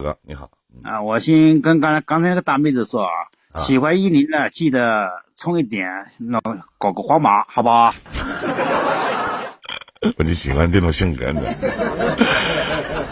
[0.00, 0.50] 哥，你好。
[0.82, 3.06] 啊，我先跟刚才刚才那个大妹子说
[3.52, 6.40] 啊，喜欢依林的记得充一点，那
[6.78, 7.94] 搞个黄马，好不好？
[10.16, 11.42] 我就喜欢这种性格的。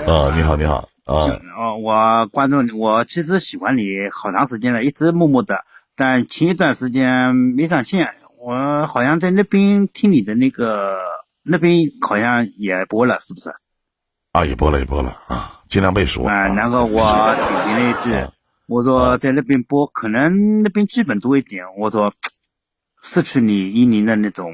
[0.09, 1.29] 啊，你好，你好啊。
[1.56, 10.96] 哦，我关注你，我其实喜欢你好长时间了，一直默默的，但前一段时间没上线，我好像在那边听你的那个，
[11.43, 13.50] 那边好像也播了，是不是？
[14.33, 16.49] 啊，也播了，也播了啊，尽量背熟啊。
[16.49, 18.33] 然后我点评了一句，
[18.67, 21.64] 我说在那边播，可能那边剧本多一点。
[21.79, 22.13] 我说
[23.03, 24.53] 失去你依林的那种，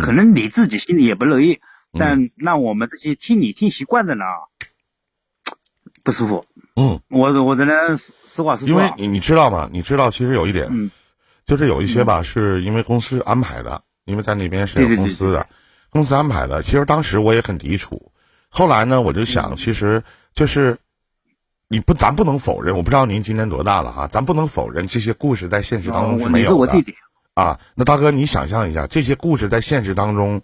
[0.00, 1.60] 可能你自己心里也不乐意，
[1.98, 4.24] 但让我们这些听你听习惯的呢，
[6.04, 6.46] 不舒服。
[6.76, 8.68] 嗯，我我只能实话实说。
[8.68, 9.68] 因为你你知道吗？
[9.72, 10.90] 你知道，其实有一点，嗯，
[11.44, 15.48] 就是有一些吧，是因为公司安排的，因为在那边是有公司的，
[15.90, 16.62] 公司安排的。
[16.62, 18.11] 其实当时我也很抵触。
[18.54, 20.78] 后来呢，我就想，其实就是，
[21.68, 22.76] 你不，咱不能否认。
[22.76, 26.56] 我不知道您今年多大了哈，咱不能否认这些故事在现实当中是没有的。
[26.56, 26.94] 我弟弟。
[27.32, 30.42] 啊，那大哥，你想象一下，这些故事在现实当中，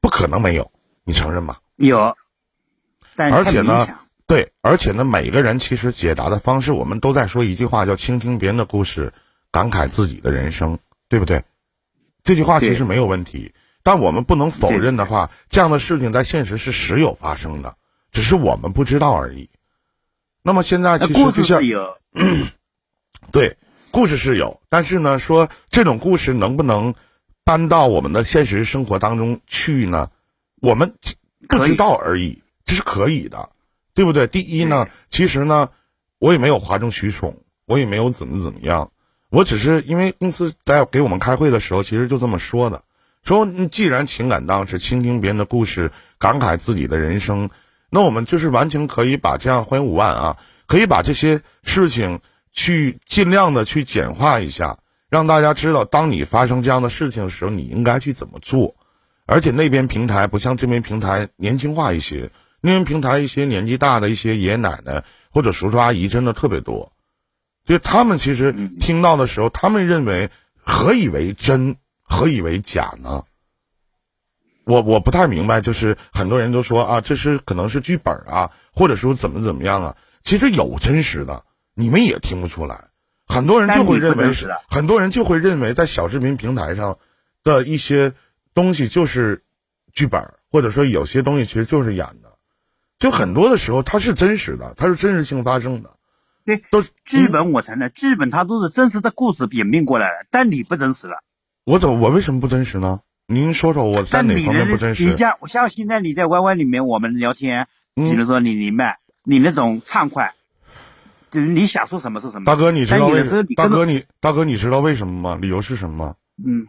[0.00, 0.70] 不可能没有，
[1.02, 1.56] 你承认吗？
[1.74, 2.16] 有。
[3.16, 3.88] 而且呢，
[4.28, 9.12] 对，而且呢，每个人其实解答的方式，我们都在说一句话，叫倾听别人的故事，
[9.50, 10.78] 感慨自己的人生，
[11.08, 11.42] 对不对？
[12.22, 13.52] 这句话其实没有问题。
[13.86, 17.76] 但我们不能否认的话，这样的事情在现实是时有发生的，
[18.10, 19.48] 只是我们不知道而已。
[20.42, 21.62] 那么现在其实就像，
[23.30, 23.56] 对，
[23.92, 26.96] 故事是有，但是呢，说这种故事能不能
[27.44, 30.10] 搬到我们的现实生活当中去呢？
[30.60, 30.96] 我们
[31.48, 33.50] 不知道而已，这是可以的，
[33.94, 34.26] 对不对？
[34.26, 35.68] 第一呢，其实呢，
[36.18, 38.90] 我也没有哗众取宠，我也没有怎么怎么样，
[39.30, 42.82] 我只是因为公司在给我们开会的时候，其实就这么说的。
[43.26, 47.50] 说，既然情感当是倾听别人的故事，感慨自己的人生，
[47.90, 50.36] 那我们就是完全可以把这样欢迎五万啊，
[50.68, 52.20] 可以把这些事情
[52.52, 54.78] 去尽量的去简化一下，
[55.10, 58.76] 让大家知道，当你发生这样的事情的时候，你应该去怎么做。
[59.26, 66.92] 而且那边平台不像这边平台年轻化一些，那边平台一些年纪大的一些爷爷奶奶或者叔叔阿姨真的特别多，
[67.64, 71.76] 就他们其实听到的时候，他们认为何以为真。
[72.08, 73.24] 何以为假呢？
[74.64, 79.96] 我我不太明白，就是很多人都说啊，这是可能是剧本啊，或者说怎么怎么样啊。
[80.22, 82.88] 其实有真实的，你们也听不出来。
[83.28, 84.32] 很多人就会认为，
[84.68, 86.98] 很多人就会认为在小视频平台上
[87.44, 88.12] 的一些
[88.54, 89.44] 东西就是
[89.92, 92.36] 剧本，或者说有些东西其实就是演的。
[92.98, 95.96] 就很多的时候，它是真实的，它是真实性发生的。
[96.44, 101.22] 对，都是剧本，我承认，剧本它都是真实的故事演变过来的，但你不真实了。
[101.66, 103.00] 我怎么我为什么不真实呢？
[103.26, 105.02] 您说说我在哪方面不真实？
[105.02, 107.66] 你像像现在你在 Y Y 里面我们聊天，
[107.96, 110.34] 比如说你明白你那种畅快，
[111.32, 112.44] 就是你想说什么说什么。
[112.44, 113.20] 大哥，你知道为
[113.56, 115.36] 大哥你大哥你知道为什么吗？
[115.40, 116.14] 理由是什么吗？
[116.38, 116.68] 嗯，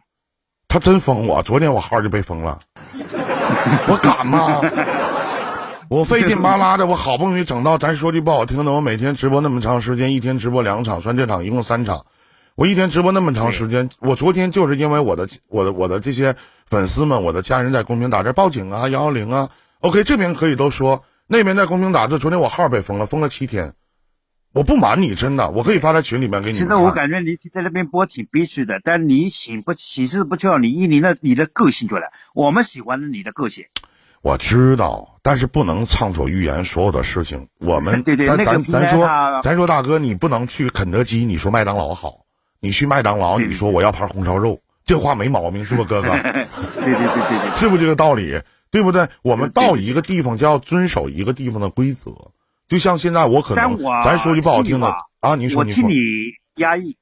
[0.68, 2.58] 他真封我，昨天我号就被封了，
[3.88, 4.62] 我敢吗？
[5.90, 12.08] 我费劲巴拉的，我好不容易整到，咱说句不好听的，我每天直播那么长时间，一天直播两场，算这场一共三场。
[12.58, 16.36] 我一天直播那么长时间，我昨天就是因为我的我的我的这些
[16.66, 19.50] 粉丝们，我的家人在公屏打字报警啊，幺幺零啊。
[19.80, 22.18] OK，这边可以都说，那边在公屏打字。
[22.18, 23.76] 昨天我号被封了，封了七天。
[24.54, 26.54] 我不瞒你，真的，我可以发在群里面给你。
[26.54, 33.66] 其实我感觉你在那边播挺憋屈的，但你喜不喜事不叫你依你的你的个性出来，我们喜欢你的个性。
[34.24, 39.08] 我知道，但是不能畅所欲言，所有的事情我们 对对，咱咱咱说
[39.44, 42.22] 咱说大哥，你不能去肯德基，你说麦当劳好。
[42.68, 46.10] 你去麦当劳，你说我要盘红烧肉，这话没毛病，是不哥哥？
[46.20, 48.42] 对对对对对，是不这个道理？
[48.70, 49.08] 对不对？
[49.22, 52.12] 我们到一个地方就要遵守一个地方的规则，
[52.68, 56.02] 就像现在我可能，咱说句不好听的啊，你说你说，我替你
[56.56, 56.98] 压抑，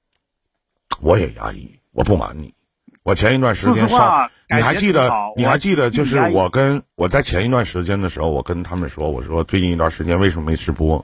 [1.01, 2.53] 我也压抑，我不瞒你，
[3.01, 5.11] 我前一段时间上，你还记得？
[5.35, 5.89] 你还记得？
[5.89, 11.03] 就是我跟我在前一段时间的时候，我跟他们说，我说最近一段时间为什么没直播？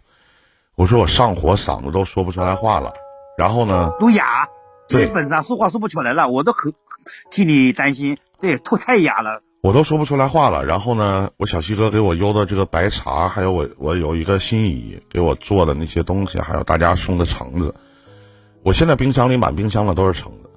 [0.75, 2.93] 我说我上火，嗓子都说不出来话了。
[3.41, 3.91] 然后呢？
[3.99, 4.49] 都哑，
[4.88, 6.73] 基本上说话说不出来了，我都可
[7.32, 8.20] 替你担心。
[8.40, 10.64] 对，吐太哑了，我都说不出来话了。
[10.64, 17.73] 然后呢，我小西哥给我邮的这个白茶，还有我我有一个心仪给我做的那些东西，还有大家送的橙子，
[18.61, 20.52] 我现在冰箱里满冰箱的都是橙子。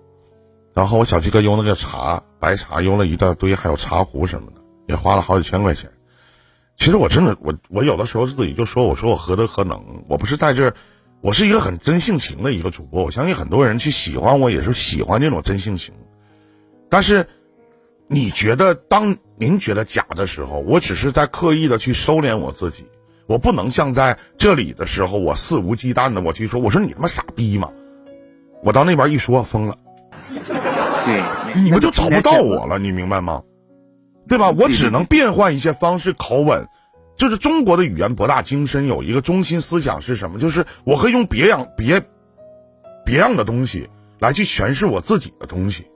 [0.74, 5.90] 然后我小西哥邮那个茶，白茶邮了一大堆，还有茶壶什么的，也花了好几千块钱。
[6.76, 10.04] 其实我真的，我我有的时候自己就说，我说我何德何能？
[10.06, 10.74] 我不是在这。
[11.24, 15.94] 我是一个很真性情的一个主播，我相信很多人去喜欢我也是喜欢这种真性情。
[16.90, 17.26] 但是，
[18.08, 22.84] 你觉得当您觉得假的时候，我只是在刻意的去收敛我自己，
[23.26, 27.72] 我不能像在这里的时候，我肆无忌惮的我去说，我说你他妈傻逼吗？
[28.62, 29.78] 我到那边一说疯了，
[31.06, 31.22] 对，
[31.62, 33.42] 你们就找不到我了，你明白吗？
[34.28, 34.50] 对吧？
[34.50, 36.68] 我只能变换一些方式口吻，
[37.24, 40.38] 就是中国的语言博大精深，有一个中心思想是什么？
[40.38, 42.02] 就是我可以用别样别
[43.02, 43.88] 别样的东西
[44.18, 45.86] 来去诠释我自己的东西，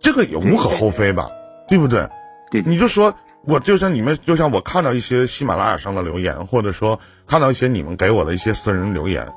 [0.00, 1.30] 这个也无可厚非吧？
[1.68, 2.08] 对不对？
[2.50, 3.14] 对，你就说。
[3.48, 9.28] 我就像你们，就像我看到一些喜马拉雅上的留言，或者说看到一些你们给我的一些私人留言，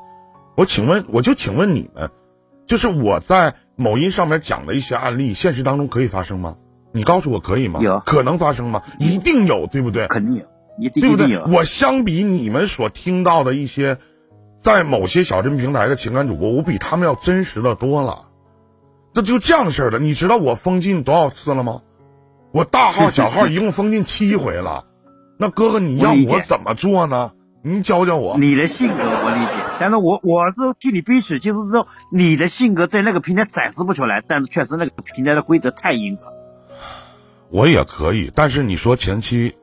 [0.57, 2.09] 我请问，我就请问你们，
[2.65, 6.55] 就是我在某音上面讲的一些案例，现实当中可以发生吗？
[6.91, 7.81] 你告诉我可以吗？
[7.83, 8.81] 有可能发生吗？
[8.97, 10.07] 一定有，对不对？
[10.07, 10.45] 肯定有，
[10.79, 11.37] 一定对不对？
[11.53, 13.97] 我相比你们所听到的一些，
[14.59, 18.25] 在某些小镇平台的情感主播，我比他们要真实的多了。
[19.13, 21.81] 这就这样式儿的，你知道我封禁多少次了吗？
[22.51, 24.85] 我大号 小号一共封禁七回了，
[25.37, 27.31] 那哥哥你让我怎么做呢？
[27.61, 28.37] 你教教我。
[28.37, 36.33] 你的性格我理解，但是我我是替你憋屈，就是说你的性格在那个平台展示不出来，但是确实那个平台的规则太严格。
[37.49, 39.55] 我也可以，但是你说前期，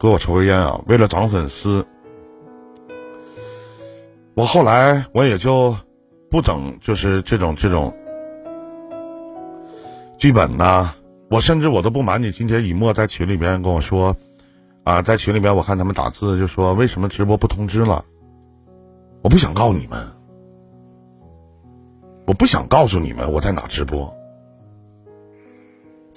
[0.00, 1.86] 哥我抽根烟啊，为了涨粉丝，
[4.32, 5.76] 我后来我也就
[6.30, 7.94] 不整，就是这种这种
[10.16, 10.94] 剧本呐。
[11.30, 14.16] 我甚至我都不瞒你，今天以沫在群里边跟我说，
[14.84, 18.02] 啊，在群里边我看他们打字就说为什么直播不通知了？
[19.20, 20.08] 我不想告你们，
[22.26, 24.10] 我不想告诉你们我在哪直播。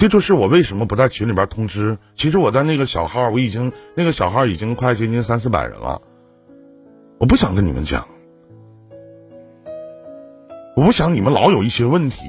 [0.03, 1.97] 这就是我为什么不在群里边通知。
[2.13, 6.01] 其实我在那个小号，我已经那个小号已经快接近三四百人了，
[7.21, 8.05] 我不想跟你们讲，
[10.75, 12.25] 我不想你们老有一些问题。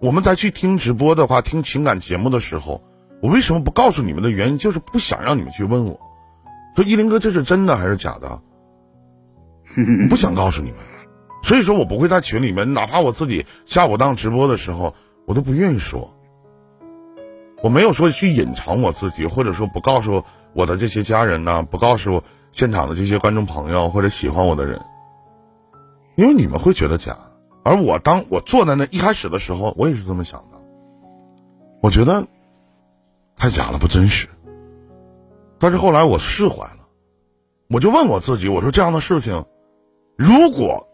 [0.00, 2.82] 我们再去听直播的话，听情感节目的时候，
[3.20, 6.00] 我为什么不告诉你们的原因，就是不想让你们去问我，
[6.76, 8.40] 说依林哥这是真的还是假的？
[9.76, 10.80] 我不想告诉你们，
[11.42, 14.94] 所以说我不会在群里面，哪怕我自己下午当直播的时候，
[15.26, 16.14] 我都不愿意说。
[17.62, 20.24] 我没有说去隐藏我自己，或者说不告诉
[20.54, 22.22] 我的这些家人呢，不告诉
[22.52, 24.80] 现场的这些观众朋友或者喜欢我的人，
[26.16, 27.18] 因为你们会觉得假。
[27.64, 30.58] 而我当我坐在那一开始的时候，我也是这么想的。
[31.82, 32.26] 我觉得
[33.36, 34.28] 太假了，不真实。
[35.58, 36.86] 但是后来我释怀了，
[37.68, 39.44] 我就问我自己：我说这样的事情，
[40.16, 40.88] 如果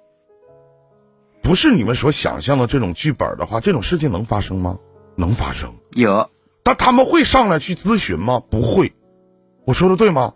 [1.43, 4.79] 不是你们所想象的这种剧本的话，这种事情能发生吗？
[5.15, 5.73] 能发生。
[5.93, 6.29] 有。
[6.65, 8.43] 但他们会上来去咨询吗？
[8.51, 8.93] 不会。
[9.65, 10.35] 我说的对吗？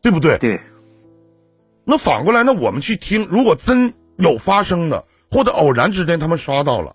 [0.00, 0.38] 对不对？
[0.38, 0.60] 对。
[1.84, 5.06] 那反过来，那我们去听，如果真有发生的。
[5.30, 6.94] 或者偶然之间他们刷到了，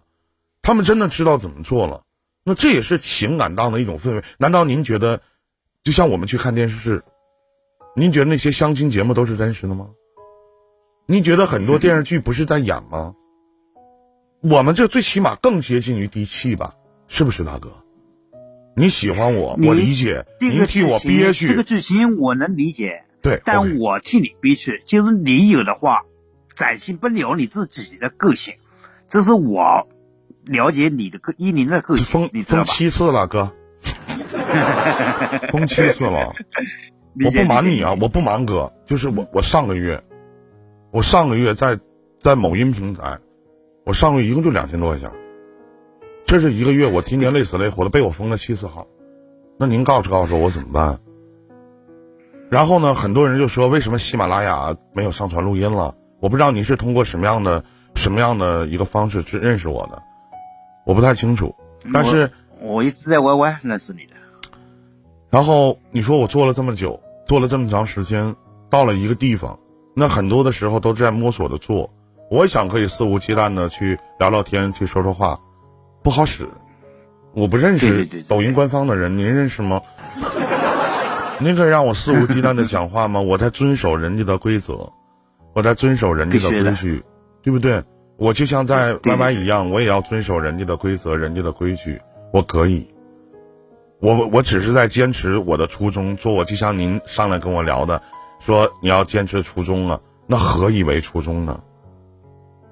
[0.61, 2.03] 他们真的知道怎么做了，
[2.45, 4.23] 那这也是情感当的一种氛围。
[4.37, 5.19] 难道您觉得，
[5.83, 7.03] 就像我们去看电视，
[7.97, 9.89] 您觉得那些相亲节目都是真实的吗？
[11.05, 13.13] 您觉得很多电视剧不是在演吗？
[14.41, 16.75] 我们这最起码更接近于低气吧？
[17.09, 17.78] 是不是大哥？
[18.79, 20.25] 你喜欢我，我理解。
[20.39, 23.03] 您替我憋屈，这个剧情我能理解。
[23.21, 26.03] 对，但我替你憋屈，就是你有的话。
[26.55, 28.55] 展现不了你自己的个性，
[29.07, 29.87] 这是我
[30.43, 33.53] 了解你的个依林的个性，封封七次了，哥，
[35.51, 36.33] 封七次了。
[37.23, 40.03] 我不瞒你啊，我不瞒哥，就是我我上个月，
[40.91, 41.79] 我上个月在
[42.19, 43.19] 在某音平台，
[43.85, 45.09] 我上个月一共就两千多块钱，
[46.29, 48.85] 这是一个月我天天累死累活的被我封了七次号，
[49.57, 50.99] 那您告诉告诉我怎么办？
[52.51, 55.95] 然后呢，很多人就说为什么喜马拉雅没有上传录音了？
[56.19, 57.63] 我不知道你是通过什么样的
[57.95, 60.03] 什么样的一个方式去认识我的，
[60.85, 61.55] 我不太清楚。
[61.91, 62.29] 但是
[62.61, 64.11] 我一直在 YY 认识你的。
[65.31, 68.35] 然后你说我做了这么久，做了这么长时间，
[68.69, 69.57] 到了一个地方，
[69.95, 71.91] 那很多的时候都在摸索着做。
[72.29, 75.39] 我想可以肆无忌惮的去聊聊天，去说说话，
[76.09, 76.49] 不好使。
[77.35, 79.79] 我不认识抖音官方的人，您认识吗？
[81.37, 83.21] 您可以让我肆无忌惮的讲话吗？
[83.21, 84.91] 我在遵守人家的规则。
[85.53, 87.03] 我在遵守人家的规矩，
[87.43, 87.83] 对不对？
[88.17, 92.01] 我就像在 Y Y 一样，我也要遵守人家的规则、人家的规矩。
[92.33, 92.89] 我可以，
[93.99, 98.01] 我我只是在坚持我的初衷，做我就像您上来跟我聊的，
[98.39, 101.61] 说你要坚持初衷了，那何以为初衷呢？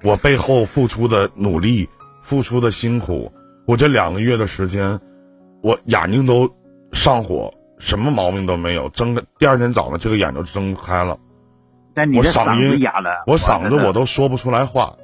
[0.02, 1.88] 我背后付出的努力、
[2.28, 3.32] 付出的辛苦，
[3.66, 5.00] 我这两个月的时间，
[5.62, 6.54] 我眼睛都
[6.92, 11.18] 上火，什么毛病都没有，睁开第二天早上这个眼就睁开了。
[11.96, 14.96] 我嗓音哑了，我嗓子我都说不出来话，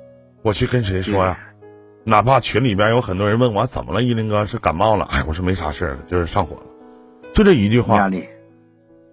[0.42, 1.38] 我去跟谁说呀？
[2.04, 5.08] 哪怕群里边有很多人问我怎么了，依林哥是感冒了？
[5.10, 6.62] 哎，我说没啥事儿，就是上火了，
[7.32, 7.96] 就这一句话。
[7.96, 8.28] 压力，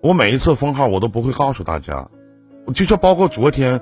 [0.02, 2.10] 我每一次封号我都不会告诉大家，
[2.74, 3.80] 就说包括昨天，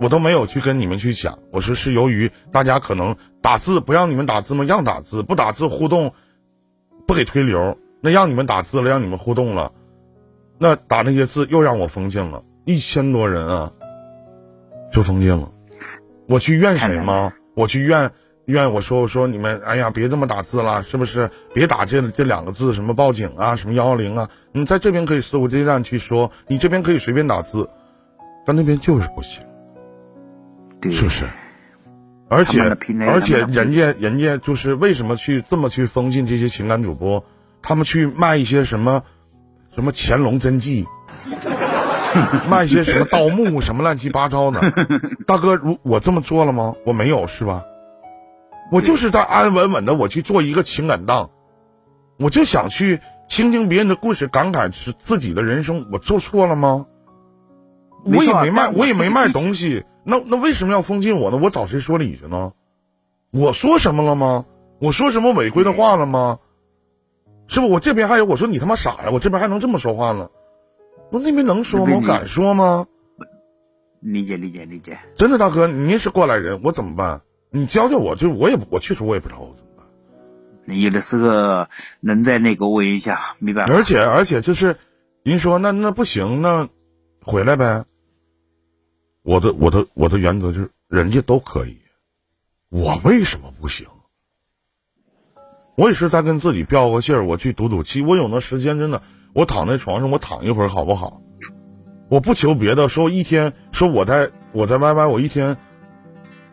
[0.00, 1.38] 我都没有去跟你们去讲。
[1.52, 3.14] 我说是由于大家可能
[3.44, 4.64] 打字不让你们打字吗？
[4.64, 6.14] 让打字不打字互动，
[7.06, 7.76] 不给推流。
[8.00, 9.70] 那让你们打字了，让你们互动了，
[10.56, 13.70] 那打那些字又让我封禁了，一千多人啊，
[14.90, 15.52] 就封禁了。
[16.26, 17.34] 我去怨谁吗？
[17.54, 18.10] 我去怨
[18.46, 21.30] 怨我说我说你们哎呀别这么打字了，是不是？
[21.52, 24.30] 别打这这两个字，什么报警啊，什么幺幺零啊？
[24.52, 27.68] 你在这边可以肆无忌惮去说，你这边可以随便打字，
[28.46, 29.42] 但那边就是不行，
[30.90, 31.26] 是不是？
[32.34, 32.60] 而且
[33.06, 37.24] 而且人家人家就是为什么去这么去封禁这些情感主播？
[37.62, 39.02] 他们去卖一些什么
[39.74, 40.86] 什么乾隆真迹。
[42.48, 44.60] 卖一些什么盗墓什么乱七八糟的，
[45.26, 46.74] 大哥，如我这么做了吗？
[46.86, 47.64] 我没有是吧？
[48.70, 51.30] 我就是在安安稳稳的我去做一个情感档，
[52.16, 56.86] 我就想去倾听别人的故事，感慨是自己的人生，我做错了吗？
[58.04, 61.38] 我也没卖，我也没卖东西，那那为什么要封禁我呢？
[61.42, 62.52] 我找谁说理去呢？
[63.30, 64.46] 我说什么了吗？
[64.78, 66.38] 我说什么违规的话了吗？
[67.46, 67.68] 是不？
[67.68, 69.10] 我这边还有，我说你他妈傻呀！
[69.12, 70.30] 我这边还能这么说话呢？
[71.10, 71.92] 我那边能说吗？
[71.94, 72.86] 我敢说吗？
[74.00, 74.98] 理解理解理解。
[75.16, 77.22] 真的，大哥，您是过来人，我怎么办？
[77.50, 79.86] 你教教我，就我也我确实我也不知道我怎么办。
[80.64, 81.66] 你有的时候
[82.00, 83.74] 能在那个问一下，没办法。
[83.74, 84.76] 而且而且就是，
[85.22, 86.68] 您说那那不行，那
[87.22, 87.84] 回来呗。
[89.24, 91.78] 我的我的我的原则就是，人家都可以，
[92.68, 93.86] 我为什么不行？
[95.76, 98.02] 我也是在跟自己飙个劲儿，我去赌赌气。
[98.02, 99.00] 我有那时间，真的。
[99.32, 101.22] 我躺在床上，我躺一会儿好不好？
[102.10, 105.56] 我不求别的，说一天，说我在我在 YY，我一天，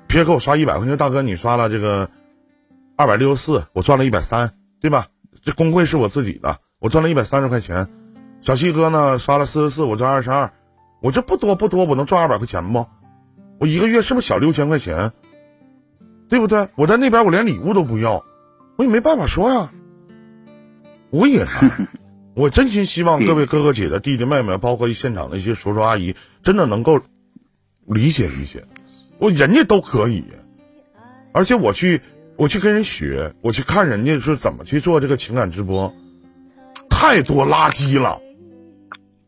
[0.07, 2.09] 别给我刷一百块钱，大哥你刷了这个
[2.95, 5.07] 二百六十四，我赚了一百三，对吧？
[5.43, 7.87] 这工会是我自己的，我赚了一百三十块钱。
[8.39, 10.51] 小西哥呢刷了四十四，我赚二十二，
[11.01, 12.87] 我这不多不多，我能赚二百块钱吗？
[13.59, 15.11] 我一个月是不是小六千块钱？
[16.29, 16.69] 对不对？
[16.75, 18.23] 我在那边我连礼物都不要，
[18.77, 19.71] 我也没办法说呀，
[21.09, 21.87] 我也 难。
[22.33, 27.01] 我真心希望各位哥哥姐姐、弟弟妹妹，包括现场的一些叔叔阿姨，真的能够
[27.85, 28.63] 理解理解。
[29.17, 30.23] 我人家都可以，
[31.33, 32.01] 而且我去
[32.37, 35.93] 我去跟人学，我去看人家是怎么去做这个情感直播，
[36.89, 38.21] 太多垃圾了。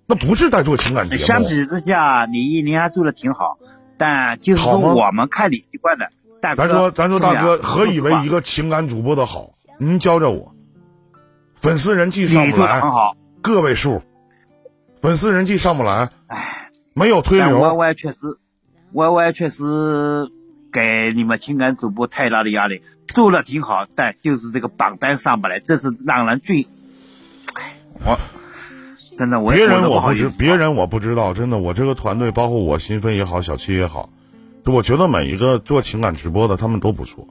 [0.06, 1.22] 那不是在做情感节目。
[1.22, 3.58] 相比之下，你你还做的挺好，
[3.98, 6.10] 但就是说我们看你习惯的。
[6.42, 9.52] 咱说咱说大哥，何以为一个情感主播的好？
[9.80, 10.54] 您教教我。
[11.56, 12.82] 粉丝人气上不来，
[13.42, 14.02] 个位数，
[15.02, 17.58] 粉丝人气上不来，哎，没有推流。
[17.58, 18.18] Y Y 确实
[18.92, 19.64] ，Y Y 确实
[20.74, 26.68] 给你们情感主播太大的压力，做的挺好，但就是这个榜单上不来，这是让人最，
[27.54, 28.20] 哎，我
[29.18, 34.10] 真的我别人我不知，别人我不知道，真的，我这个团队包括我新飞也好，小七也好，
[34.66, 37.28] 我觉得每一个做情感直播的他们都不错，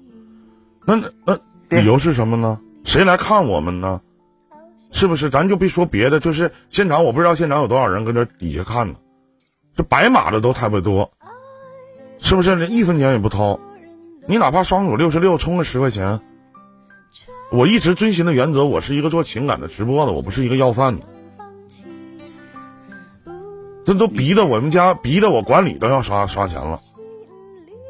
[0.86, 2.60] 那那理由是什么呢？
[2.84, 4.00] 谁来看我们呢？
[4.90, 5.30] 是不是？
[5.30, 8.94] 咱就别说别的，就是现场，我不知道现场有多少人搁这底下看呢。
[9.74, 11.10] 这白马的都特别多，
[12.18, 12.54] 是不是？
[12.56, 13.58] 连一分钱也不掏，
[14.28, 16.20] 你哪怕双手六十六充个十块钱。
[17.50, 21.06] 我一直遵循的原则，我是一个做情感的直播的，我不是一个要饭的。
[23.84, 26.78] 这都逼得我们家，逼得我管理都要刷刷钱了。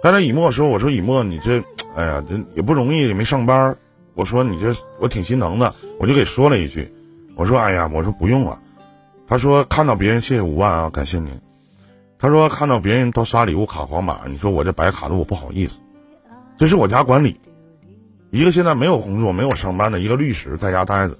[0.02, 1.62] 刚才以沫说：“我说以沫，你这，
[1.94, 3.76] 哎呀，这也不容易，也没上班。”
[4.14, 6.92] 我说你这我挺心疼的，我就给说了一句，
[7.34, 8.60] 我说哎呀，我说不用了。
[9.26, 11.40] 他说看到别人谢谢五万啊，感谢您。
[12.18, 15.80] 他说看到别人都刷礼物卡黄马，你说我这白卡的我不好意思。
[16.58, 17.40] 这是我家管理，
[18.30, 21.16] 一个现在没有工作、没有上班的一个律师在家待着。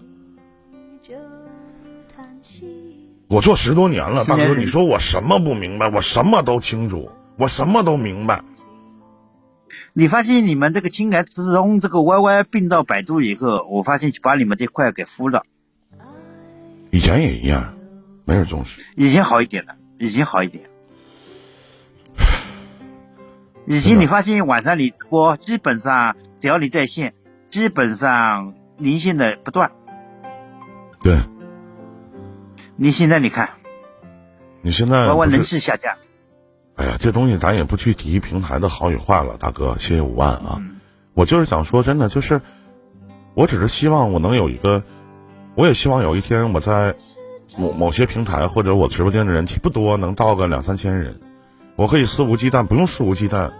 [3.33, 5.89] 我做十多年了，大哥，你说我什么不明白？
[5.89, 8.45] 我什么都清楚，我什么都明白。
[9.95, 15.45] 你发现你们这个情感自从这个 YY 并到百度以后，我发现就把你们这块给敷了。
[16.91, 17.73] 以前也一样，
[18.27, 18.83] 没人重视。
[18.97, 20.65] 以前好一点了，以前好一点。
[23.67, 27.15] 以前你发现晚上你播，基本上只要你在线，
[27.49, 29.73] 基本上连线的不断。
[31.01, 31.19] 对。
[32.83, 33.51] 你现在你看，
[34.61, 35.99] 你现在 YY 人气下降。
[36.75, 40.61] 哎呀，这东西咱也不去提平台的好与坏了，大哥，谢谢五万啊！
[41.15, 42.41] 我就是想说，真的就是，
[43.35, 44.83] 我只是希望我能有一个，
[45.55, 46.97] 我也希望有一天我在
[47.57, 51.21] 某某些平台或者我直播间的人气不多，能到个两三千人，
[51.77, 53.53] 我可以肆无忌惮，不用肆无忌惮，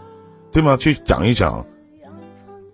[0.51, 0.77] 对吗？
[0.77, 1.65] 去讲一讲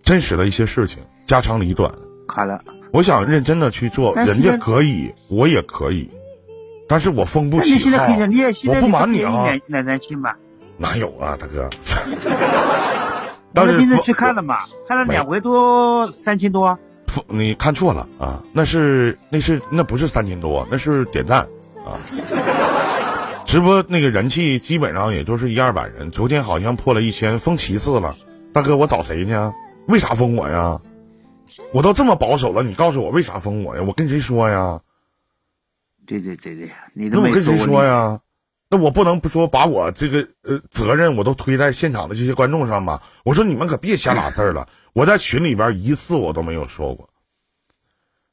[0.00, 1.92] 真实的一些事情，家长里短。
[2.26, 2.64] 好了。
[2.90, 6.10] 我想认真的去做，人家可以，我也可以。
[6.88, 7.73] 但是我封不起。
[7.73, 10.37] 你现在可以，你也现在我不瞒你啊，两两千吧？
[10.76, 11.68] 哪有啊，大哥？
[13.54, 16.78] 我那天去看了嘛，看了两回多三千多。
[17.26, 21.49] 你看错了啊，那是那是那不是三千多，那是点赞
[21.85, 21.99] 啊。
[23.45, 28.14] 直播那个人气基本上也就是一二百人，昨天好像破了一千，封七次了。
[28.52, 29.52] 大哥，我找谁呢？
[29.88, 30.80] 为啥封我呀？
[31.73, 33.83] 我都这么保守了，你告诉我为啥封我呀？
[33.87, 34.80] 我跟谁说呀？
[36.08, 38.20] 对对对对，你都没跟谁说呀？
[38.68, 43.02] 那我不能不说把我这个呃责任我都推在现场的这些观众上吧？
[43.22, 47.10] 我说你们可别瞎打字了，我在群里边一次我都没有说过。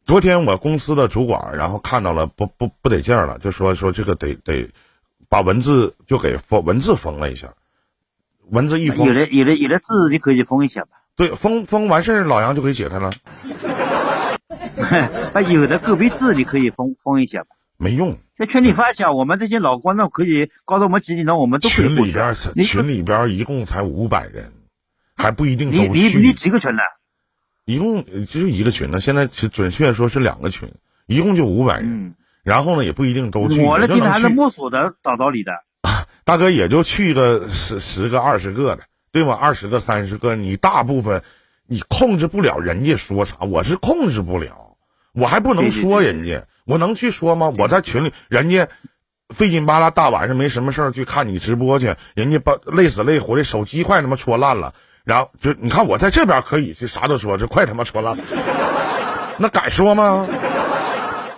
[0.05, 4.71] 昨天我公司的主管然后看到了不不不得劲了，就说说这个得得。
[5.27, 7.55] 把文字就给封文字封了一下，
[8.51, 10.89] 文字一封，有的有的有的字你可以封一下吧。
[11.15, 13.11] 对，封封完事儿，老杨就可以解开了。
[15.33, 17.47] 那有的个别字你可以封封一下吧。
[17.77, 24.53] 没用，在群里发一下，我们这些老观众可以告诉我们几点钟，我们都可以群里边群里边一共才五百人，
[25.15, 26.81] 还不一定都你你你几个群呢？
[27.65, 29.01] 一共就是一个群呢。
[29.01, 30.71] 现在准确说是两个群，
[31.07, 32.15] 一共就五百人。
[32.43, 33.59] 然后呢，也不一定都去。
[33.59, 35.51] 我的平台是摸索的找到你的，
[36.23, 39.33] 大哥也就去个十十个二十个的，对吧？
[39.33, 41.23] 二十个三十个，你大部分
[41.65, 44.74] 你控制不了人家说啥，我是控制不了，
[45.15, 47.53] 我还不能说人家，我能去说吗？
[47.57, 48.67] 我在群里，人家
[49.29, 58.17] 费劲巴拉大晚上没什么事儿去看你直播去，人家把累死累活的手机快他妈戳烂了，然后就你看我在这边可以就啥都说，这快他妈戳烂，
[59.39, 60.27] 那敢说吗？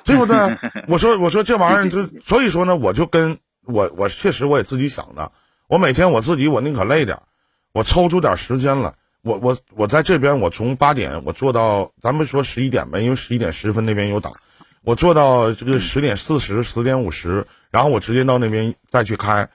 [0.04, 0.38] 对不对？
[0.88, 5.32] 我说我说这玩意儿就 所以说呢，我就跟我我确实我也自己想的，
[5.68, 7.20] 我每天我自己我宁可累点，
[7.74, 8.96] 我抽出点时间了，
[9.28, 14.32] 我我我在这边我从八点我做到咱们说十一点呗，因为十一点十分那边有档，
[14.84, 19.50] 我做到这个十点四十十点五十，然后我直接到那边再去开，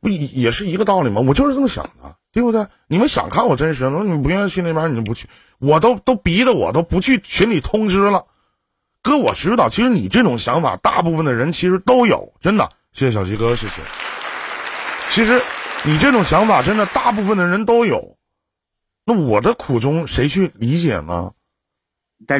[0.00, 1.22] 不也也是一个道理吗？
[1.26, 2.66] 我就是这么想的，对不对？
[2.88, 8.26] 你们想看我真实，那你不愿意去那边你就不去，我都都逼得我都不去群里通知了。
[9.02, 12.68] 哥，我知道，其实你这种想法，大部分的人其实都有，真的。
[12.92, 13.82] 谢谢小鸡哥，谢谢。
[15.08, 15.42] 其实
[15.84, 18.16] 你这种想法，真的大部分的人都有。
[19.14, 21.32] 那我的苦衷谁去理解呢？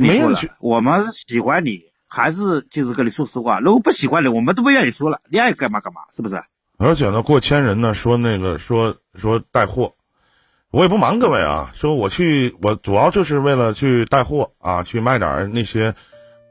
[0.01, 0.51] 没人去。
[0.61, 3.59] 我们喜欢你，还是就是跟你说实话。
[3.59, 5.21] 如果不喜欢你，我们都不愿意说了。
[5.29, 6.43] 你爱干嘛干嘛，是不是？
[6.79, 9.95] 而且呢，过千人呢，说那个说说带货，
[10.71, 15.95] 我也不瞒各位啊，说我去，我主要就是为了去带货啊，去卖点那些。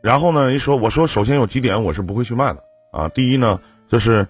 [0.01, 3.09] 然后呢，一说我说，首先有几点我是不会去卖的啊。
[3.09, 4.27] 第一呢，就是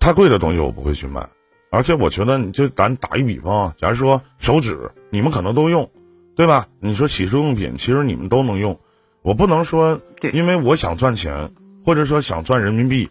[0.00, 1.28] 太贵的东西我不会去卖，
[1.74, 5.90] 而且我觉得，你就咱打一比方啊，假如说手纸，你们可能都用，
[6.36, 6.66] 对吧？
[6.80, 8.78] 你说洗漱用品，其实你们都能用。
[9.22, 10.00] 我不能说，
[10.32, 11.50] 因为我想赚钱，
[11.84, 13.10] 或者说想赚人民币，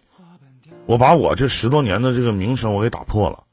[0.86, 3.44] 我把我这十多年的这个名声我给打破了。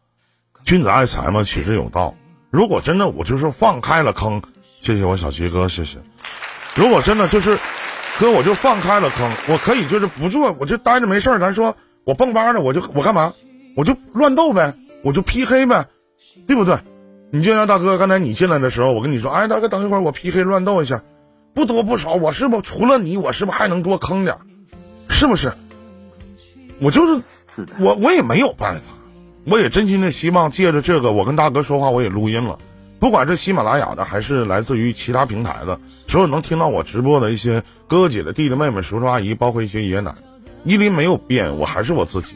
[0.64, 2.16] 君子爱财嘛，取之有道。
[2.50, 4.42] 如果真的我就是放开了坑，
[4.80, 5.98] 谢谢我小齐哥，谢谢。
[6.76, 7.60] 如果真的就是。
[8.20, 11.40] 哥，我就放开了坑，我可以就是不做，我就待着没事儿。
[11.40, 13.34] 咱说，我蹦吧的，我就我干嘛？
[13.76, 15.88] 我就乱斗呗，我就 PK 呗，
[16.48, 16.78] 对不对？
[17.32, 21.02] 你就像大哥刚才你进来的时候，我跟你说，哎，大哥等一会儿，我 PK 乱斗一下，
[21.54, 24.38] 不多不少，我是不除了你，我是不是还能多坑点？
[25.08, 25.54] 是不是？
[26.82, 27.24] 我就是
[27.80, 28.82] 我我也没有办法，
[29.46, 32.60] 我也真心的希望借着这个，我跟大哥说话，我也录音了。
[33.00, 40.18] 不管是喜马拉雅的，还是来自于其他平台的，所有能听到我直播的一些哥哥姐姐、弟弟妹妹、叔叔阿姨，包括一些爷爷奶奶，
[40.66, 42.36] 依林没有变，我还是我自己。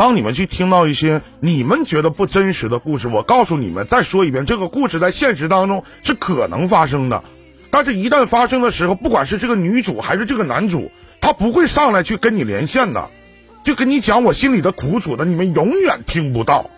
[0.00, 7.22] 当你们去听到一些你们觉得不真实的故事，我告诉你们，再说一遍，这个故事在现实当中是可能发生的，
[7.70, 13.10] 但是一旦发生的时候，不管是这个女主还是这个男主，他不会上来去跟你连线的，
[13.62, 16.70] 就跟你讲我心里的苦楚的，你们永远听不到。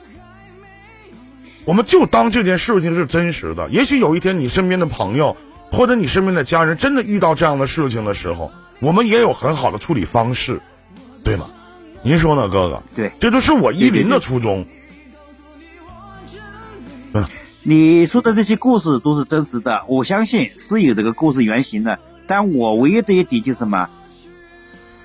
[1.64, 3.68] 我们就当这件事情是真实的。
[3.68, 5.36] 也许有一天，你身边的朋友
[5.70, 10.60] 或者你身边的家人真的遇到这样的事情的时候，我们也有很好的处理方式，
[11.22, 11.50] 对吗？
[12.04, 12.82] 您说呢，哥哥？
[12.96, 14.66] 对，这都是我依林的初衷。
[17.12, 17.24] 嗯，
[17.62, 21.98] 你说的这些故事都是真实的，我相信是有这个故事原型的。
[22.26, 23.88] 但我唯一的一点就是什么？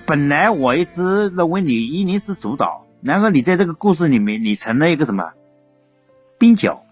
[0.06, 5.32] 本来我一直认为你依林是主导，然后你在这个故事里面，你成了一个什么？
[6.38, 6.84] 冰角，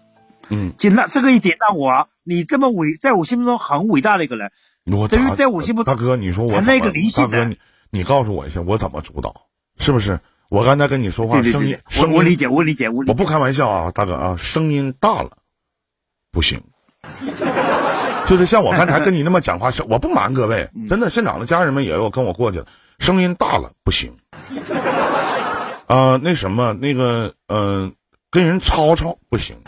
[0.49, 4.51] 嗯，就那这个一点让我，你这么伟，在我心目中很伟大的一个人，
[4.85, 7.57] 我等于在我心目中，大哥，你说我成了一个灵性大哥，你
[7.89, 9.46] 你告诉我一下，我怎么主导？
[9.79, 10.19] 是不是？
[10.49, 15.31] 我刚才跟你说话声音，我我理解，我理解，我我不开玩笑啊，大哥啊，声音大了
[16.31, 16.63] 不行，
[18.25, 22.65] 就是像我刚才跟你那么讲话，是 我不瞒各位，真的，现场的家人们也有跟我过去了，
[22.99, 24.15] 声音大了不行。
[25.87, 27.93] 啊， 那什么，那个，嗯，
[28.31, 29.57] 跟人吵吵不行。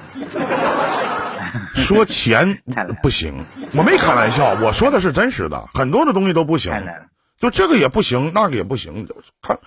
[1.75, 2.61] 说钱
[3.01, 3.43] 不行，
[3.73, 6.71] 我没开玩笑，我说的是真实的，很多的东西都不行。
[7.39, 9.07] 就这个也不行，那个也不行，
[9.41, 9.59] 看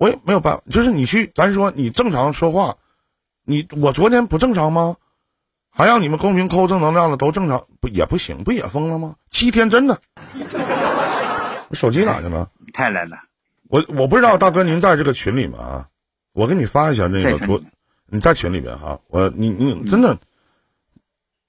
[0.00, 0.62] 我也没有办法。
[0.70, 2.78] 就是你去，咱说你正常说话，
[3.44, 4.96] 你我昨天不正常吗？
[5.70, 8.42] 还让你们公屏扣正能量的都正常，不也不行？
[8.42, 9.16] 不也疯了吗？
[9.28, 10.00] 七天真的，
[11.68, 12.50] 我手机哪去了？
[12.72, 13.18] 太难了。
[13.68, 15.88] 我我不知道大哥您在这个群里吗啊，
[16.32, 17.60] 我给你发一下那个昨
[18.06, 20.18] 你在群里面哈，我你你真的，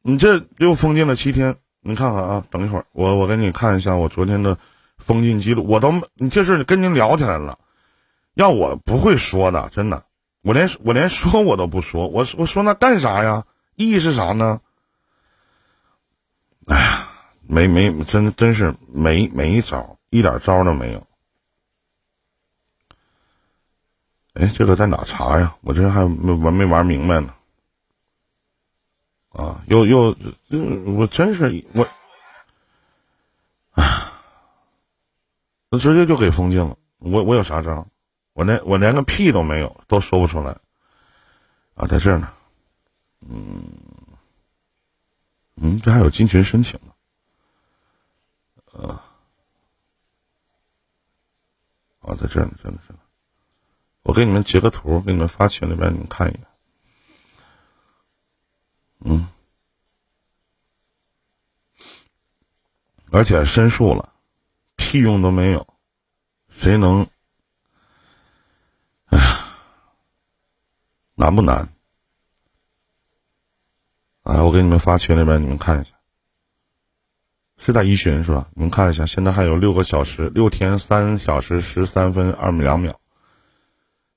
[0.02, 4.58] 你这又封禁了七天，你看看啊，等一会儿我我给你看一下我昨天的。
[5.04, 7.58] 封禁记录，我都你这事跟您聊起来了，
[8.34, 10.06] 要我不会说的，真的，
[10.42, 13.46] 我连我连说我都不说，我我说那干啥呀？
[13.76, 14.62] 意义是啥呢？
[16.68, 17.10] 哎呀，
[17.42, 21.08] 没没真真是没没招，一点招都没有。
[24.34, 25.56] 哎，这个在哪查呀？
[25.62, 27.34] 我这还没玩没玩明白呢。
[29.30, 30.16] 啊，又又，
[30.86, 31.88] 我真是我。
[33.72, 34.14] 啊
[35.70, 37.88] 那直接就给封禁了，我我有啥招？
[38.34, 40.58] 我连我连个屁都没有，都说不出来。
[41.76, 42.34] 啊，在这儿呢，
[43.22, 43.64] 嗯，
[45.56, 46.94] 嗯，这还有进群申请呢，
[48.72, 49.02] 呃，
[52.00, 52.94] 啊，在这儿呢，真的是，
[54.04, 56.48] 我给你们截个图，给你们发群里边，你们看一眼。
[59.00, 59.28] 嗯，
[63.12, 64.10] 而且申诉了。
[64.78, 65.76] 屁用都没有，
[66.50, 67.08] 谁能？
[69.06, 69.56] 哎呀，
[71.22, 71.70] 难不难？
[74.24, 75.92] 哎，我给你们发群里边，你们看一下，
[77.60, 78.48] 是在一群是吧？
[78.56, 83.00] 你们看一下，现在还有六个小时，六天三小时十三分二两秒。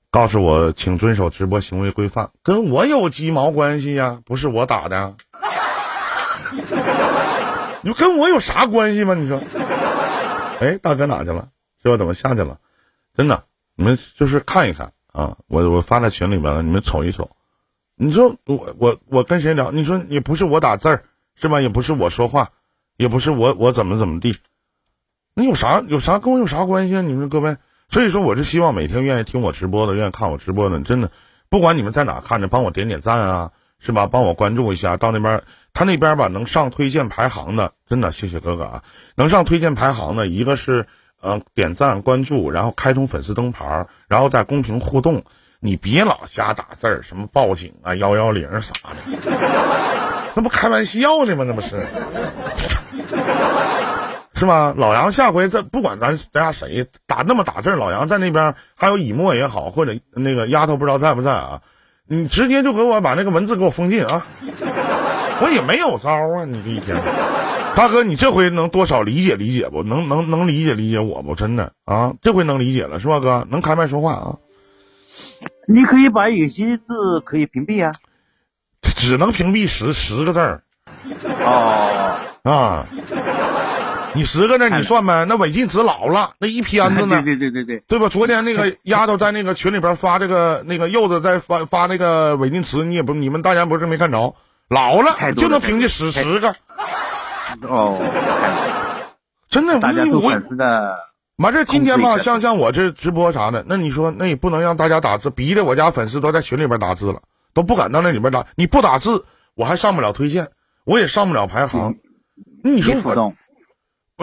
[0.09, 4.21] 告诉我，请遵守直播行为规范，跟我有鸡毛关系呀？
[4.25, 5.15] 不是我打的，
[7.83, 9.13] 你跟我有啥关系吗？
[9.13, 9.39] 你说？
[10.59, 11.49] 哎，大哥哪去了？
[11.83, 12.57] 这怎么下去了？
[13.13, 13.43] 真的，
[13.75, 15.37] 你们就是看一看啊！
[15.47, 17.29] 我我发在群里面了，你们瞅一瞅。
[17.95, 19.71] 你说我我我跟谁聊？
[19.71, 21.61] 你说也不是我打字儿是吧？
[21.61, 22.49] 也不是我说话，
[22.97, 24.37] 也不是我我怎么怎么地。
[25.33, 27.01] 那有啥有啥跟我有啥关系啊？
[27.01, 27.57] 你们各位，
[27.89, 31.11] 所以说我是希望每天愿意听我直播的，愿意看我直播的，真的，
[31.49, 34.07] 不管你们在哪看着，帮我点点赞啊，是吧？
[34.07, 35.43] 帮我关注一下，到那边。
[35.77, 38.83] 他那边吧，能上推荐排行的，真的谢谢哥哥啊！
[39.15, 40.87] 能上推荐排行的，一个是
[41.25, 45.23] 呃点赞关注，然后开通粉丝灯牌，然后在公屏互动。
[45.59, 48.97] 你别老瞎打字儿，什么报警啊、幺幺零啥的，
[50.35, 51.43] 那不开玩笑呢吗？
[51.43, 51.87] 那不是，
[54.35, 54.75] 是吧？
[54.77, 61.61] 老杨下回这不管咱咱家谁打那么打字，老杨在那边还有以沫也好，或者那个丫头不知道在不在啊？
[62.07, 64.27] 你直接就给我把那个文字给我封禁啊！
[65.41, 66.45] 我也没有招啊！
[66.45, 66.95] 你这一天，
[67.75, 69.83] 大哥，你这回能多少理解理解不？
[69.83, 71.35] 能能能理解理解我不？
[71.35, 73.45] 真的啊，这回能理解了是吧，哥？
[73.51, 74.37] 能开麦说话啊？
[75.67, 77.91] 你可以把有些字可以屏蔽啊，
[78.81, 80.63] 只能屏蔽十十个字儿。
[81.43, 82.85] 哦啊，
[84.13, 85.25] 你十个字你算呗？
[85.25, 87.21] 那违禁词老了，那一篇子呢？
[87.23, 88.07] 对对对对对，对吧？
[88.07, 94.33] 昨天那个丫头在那个群里边发这个，那个柚子在发发那个违禁词，你也不你们大家不是没看着？
[94.69, 96.55] 老了就能屏蔽十十个，
[97.63, 97.97] 哦，
[99.49, 100.95] 真的，大家做粉丝的。
[101.37, 107.21] 完事今天吧，像像我这直播啥的，那你说那也不能让大家打字，逼的我家粉丝都在群里边打字了，
[107.53, 108.45] 都不敢到那里边打。
[108.55, 110.47] 你不打字，我还上不了推荐，
[110.85, 111.95] 我也上不了排行。
[112.63, 113.35] 你说互动？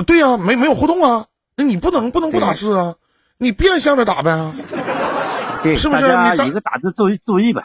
[0.06, 1.26] 对呀，没没有互动啊？
[1.54, 2.94] 那你不能不能不打字啊？
[3.36, 4.52] 你变相的打呗，
[5.76, 6.06] 是不是？
[6.42, 7.62] 你一个打字注意注意呗。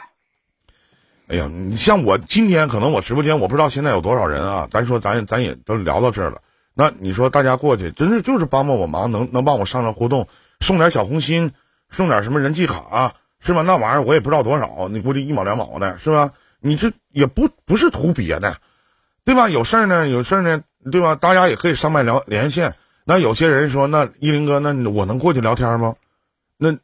[1.28, 6.40] 哎呀，你像我今天可能我直播间我不知道现在有多少人啊，咱说咱咱也都聊到这儿了，
[6.74, 10.26] 那你说大家过去真是就是帮帮我忙，能能帮我上上互动，
[10.60, 11.52] 送点小红心，
[11.90, 13.60] 送点什么人气卡是吧？
[13.60, 16.32] 那玩意儿我也不知道多少，你估计一毛两毛的是吧？
[16.60, 18.56] 你这也不不是图别的，
[19.26, 19.50] 对吧？
[19.50, 21.14] 有事儿呢，有事儿呢，对吧？
[21.14, 22.74] 大家也可以上麦聊连线。
[23.04, 25.94] 那有些人说，那依林哥，那我能过去聊天吗？
[26.56, 26.74] 那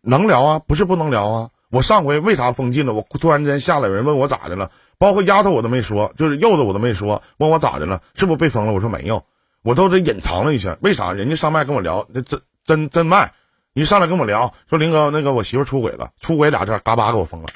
[0.00, 1.50] 能聊啊，不是不能聊啊。
[1.70, 2.92] 我上回为啥封禁了？
[2.92, 8.72] 我突然间下来，有人问我咋的了，包括丫头我都没说，就是柚子我都没说，问我咋的了，是不是被封了？
[8.72, 9.24] 我说没有，
[9.62, 10.76] 我都得隐藏了一下。
[10.80, 11.12] 为啥？
[11.12, 13.32] 人家上麦跟我聊，那真真真麦，
[13.72, 17.48] 一上来跟我聊，说林哥那个我媳妇出轨了，出轨俩字，嘎巴给我封了。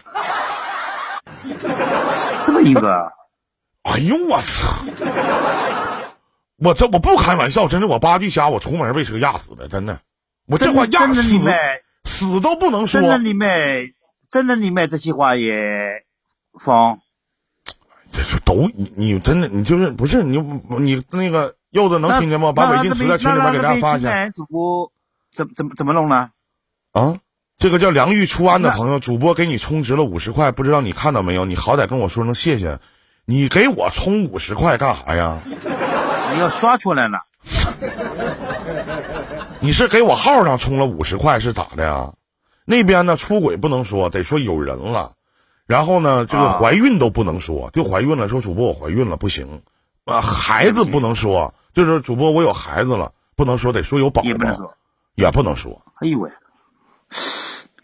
[2.44, 3.12] 这么一个？
[3.82, 4.84] 哎呦我操！
[6.56, 9.98] 我这我不开玩笑，真的，我八句瞎，我出门被车压死的，真的。
[10.46, 11.22] 我这话压死
[12.04, 13.00] 死都不能说。
[13.00, 13.93] 真人里面，
[14.34, 16.02] 真的你买这些话也
[16.58, 16.98] 疯。
[18.12, 20.38] 这是都你你真的你就是不是你
[20.80, 22.50] 你那个柚子能听见吗？
[22.50, 24.28] 把韦静词在群里面给大家发一下。
[24.30, 24.90] 主播
[25.32, 26.30] 怎怎么怎么弄呢？
[26.90, 27.18] 啊，
[27.58, 31.44] 这个叫梁玉初安的朋友，主播给你充值了五十块，不知道你看到没有？
[31.44, 32.80] 你好歹跟我说声谢谢。
[33.26, 35.38] 你给我充五十块干啥呀？
[36.34, 37.20] 你要刷出来了。
[39.62, 42.12] 你是给我号上充了五十块是咋的呀？
[42.64, 45.12] 那边呢出轨不能说，得说有人了。
[45.66, 49.62] 然后呢，这个怀孕都不能说，就怀孕了说主播我怀孕了不行。
[50.04, 54.28] 啊，孩子不能说，就是主播我有孩子了不能说，得说有宝宝。
[54.28, 54.74] 也不能说。
[55.14, 55.82] 也不能说。
[56.00, 56.30] 哎呦喂！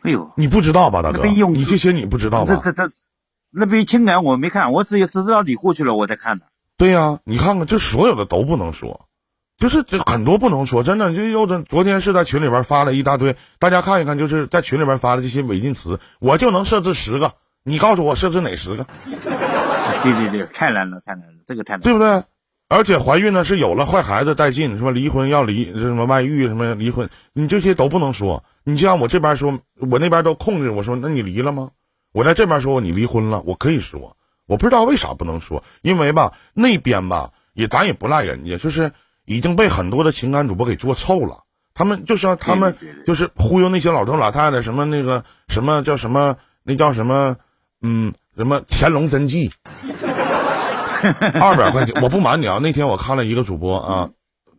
[0.02, 1.24] 哎呦，你不知道吧，大哥？
[1.24, 2.60] 你这些你不知道吧？
[2.62, 2.92] 这这这，
[3.50, 6.46] 那边情感我没看，我只有只知道你过去了我才看的。
[6.76, 9.06] 对呀，你看看这所有的都不能说。
[9.60, 18.86] 就是这很多不能说，真的就又这昨天是在群里边发了一大堆，大家看一看，就是在群里边发的这些违禁词，我就能设置十个，你告诉我设置哪十个？
[20.02, 22.24] 对对对，太难了，太难了，这个太难，对不对？
[22.68, 28.42] 而且怀孕呢是有了坏孩子带劲，什么离婚要离，什么外遇，什么离婚，你这些都不能说。
[28.64, 29.58] 你像我这边说，
[29.90, 31.72] 我那边都控制，我说那你离了吗？
[32.14, 38.90] 我在这边说你离婚了，我可以说，我不知道为啥不能说，因为吧那边吧也咱也不赖人家，就是。
[39.24, 47.36] 已经被很多的情感主播给做臭了，他们就是他们就是忽悠那些老头老太太，什么那个什么叫什么那叫什么，
[47.80, 49.52] 嗯，什么乾隆真迹，
[51.40, 54.10] 二百块钱，我不瞒你啊，那天我看了一个主播啊，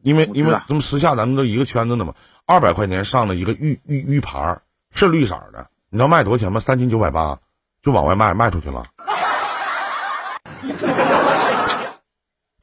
[0.02, 2.14] 因为因为咱们私下咱们都一个圈子的嘛，
[2.46, 4.60] 二百块钱上了一个玉玉玉牌，
[4.92, 6.60] 是绿色的，你知道卖多少钱吗？
[6.60, 7.40] 三千九百八，
[7.84, 8.86] 就往外卖卖出去了。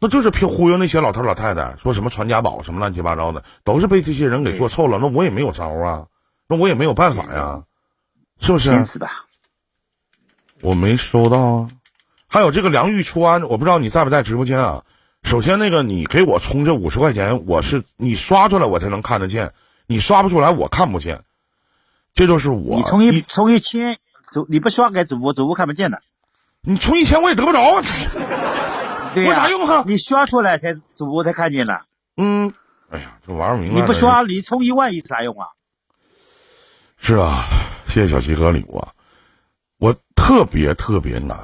[0.00, 4.98] 那就是骗忽悠那些老头老太太，说什么传家宝什么乱七八糟的，都是被这些人给做臭了。
[5.00, 6.06] 那我也没有招啊，
[6.46, 7.64] 那我也没有办法呀，
[8.40, 8.70] 是不是？
[10.60, 11.70] 我没收到啊。
[12.28, 14.84] 还有这个梁玉初安，我不知道你在不在直播间啊。
[15.24, 19.52] 首先，那个你给我充这五十块钱，我是你刷出来我才能看得见，
[19.86, 21.22] 你刷不出来我看不见。
[22.14, 22.76] 这就是我。
[22.76, 23.98] 你充一充一千，
[24.32, 26.02] 主你不刷给主播，主播看不见的。
[26.60, 27.82] 你充一千我也得不着
[29.08, 29.24] 啊。
[29.26, 29.84] 有啥用哈？
[29.86, 31.82] 你刷出来才主播才看见了。
[32.16, 32.52] 嗯，
[32.90, 33.80] 哎呀，这玩意儿明白。
[33.80, 35.48] 你不刷，你充一万有啥用啊？
[37.00, 37.44] 是啊，
[37.86, 38.92] 谢谢小七哥礼物啊！
[39.78, 41.38] 我特别特别难，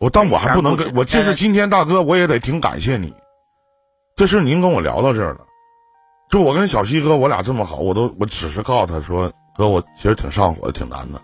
[0.00, 3.14] 我但我还不能跟我，这是今天大哥，我也得挺感谢你。
[4.16, 5.46] 这事您跟我聊到这儿了，
[6.28, 11.22] 就我跟小西哥，我俩这么好，我都我只是告诉他说，哥，我其实挺上火的，挺难的。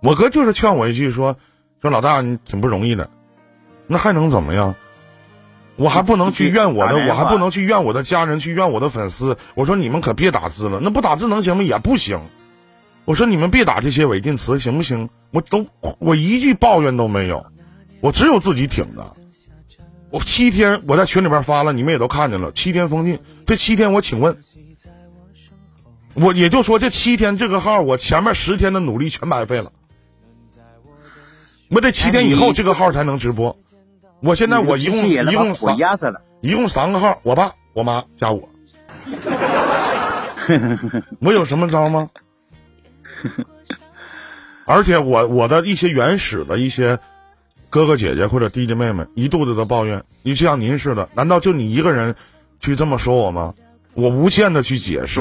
[0.00, 1.36] 我哥就是劝我一句说，
[1.82, 3.10] 说老大你挺不容易的。
[3.92, 4.76] 那还能怎么样？
[5.74, 9.36] 我还不能去怨我的，我还不能去怨我的家人，去怨我的粉丝。
[9.56, 11.64] 我说你们可别打字了，那不打字能行吗？
[11.64, 12.20] 也不行。
[13.04, 15.10] 我说你们别打这些违禁词，行不行？
[15.32, 15.66] 我都
[15.98, 17.46] 我一句抱怨都没有，
[18.00, 19.16] 我只有自己挺的。
[20.10, 22.52] 我七天我在群里边发了，你们也都看见了。
[22.52, 24.38] 七天封禁，这七天我请问，
[26.14, 29.72] 我也就说这七天这个号，我前面十天的努力全白费了。
[31.70, 33.58] 我得七天以后这个号才能直播。
[34.22, 35.76] 我现在我一共一共三，
[36.40, 38.48] 一共三个号，我爸、我妈加我。
[41.20, 42.10] 我有什么招吗？
[44.64, 46.98] 而且我我的一些原始的一些
[47.68, 52.14] 哥哥姐姐或者弟弟妹妹一肚子的抱怨，你就像您似的，难道就你一个人
[52.60, 53.54] 去这么说我吗？
[53.94, 55.20] 我无限的去解释，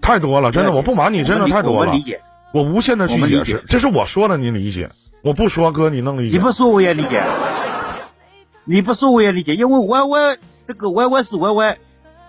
[0.00, 1.94] 太多了，真的，我不瞒你，真的太多了。
[2.52, 4.90] 我无限的去解释，这是我说的，你理解。
[5.22, 6.36] 我不说，哥，你能理解？
[6.36, 7.22] 你不说我也理解。
[8.70, 11.78] 你不说我也理解，因为 Y Y 这个 Y Y 是 Y Y，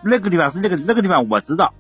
[0.02, 1.76] 那个地方是那个那个地方我知道，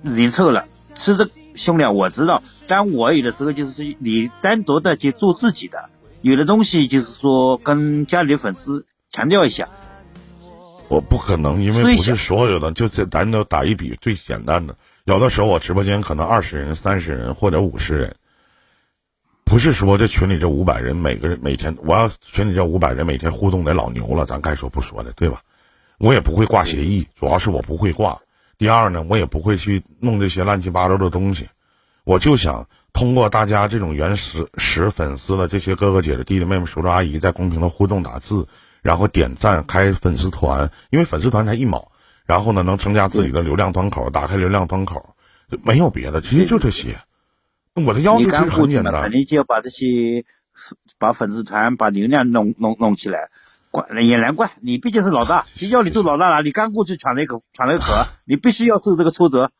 [0.00, 5.90] 你错了，是这兄弟我知道，但我有的时候就是你单独的去做自己的，
[6.22, 9.68] 有的东西就是说跟家里的粉丝强调一下。
[10.86, 18.14] 我不可能，因为不是所有的，就是咱都打一笔最简单的，有的时候我直播间可能二十人、三十人或者五十人。
[19.48, 25.40] 不是说这群里这五百人每个人每天，我要群里这五百人每天互动得老牛了，咱该说不说的，对吧？
[25.96, 28.20] 我也不会挂协议，主要是我不会挂。
[28.58, 31.48] 第二呢，我也不会去弄这些乱七八糟的东西。
[32.04, 38.46] 我就想通过大家这种原始始粉丝的这些哥哥姐姐、弟弟妹妹、叔叔阿姨在公屏的互动打字，
[38.82, 41.90] 然后点赞、开粉丝团，因为粉丝团才一毛，
[42.26, 45.14] 然后呢能增加自己的流量端口，打开流量端口，
[45.62, 46.94] 没有别的，其实就这些。
[47.84, 50.24] 我的要求其很简单，肯定就要把这些
[50.98, 53.30] 把粉丝团、把流量弄弄弄起来。
[53.70, 56.42] 怪也难怪，你毕竟是老大，谁叫你做老大了？
[56.42, 57.84] 你刚过去闯了一口，闯了一口，
[58.24, 59.50] 你必须要受这个挫折。